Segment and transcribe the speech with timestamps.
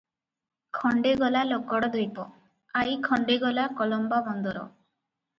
[0.77, 2.25] ଖଣ୍ଡେ ଗଲା ଲକଡ଼ ଦ୍ୱୀପ,
[2.81, 4.65] ଆଇ ଖଣ୍ଡେ ଗଲା କଲମ୍ବା ବନ୍ଦର।